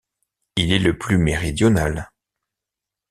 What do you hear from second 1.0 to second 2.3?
méridional.